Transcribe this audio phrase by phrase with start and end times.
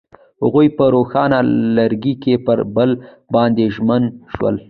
[0.43, 1.39] هغوی په روښانه
[1.77, 2.89] لرګی کې پر بل
[3.33, 4.55] باندې ژمن شول.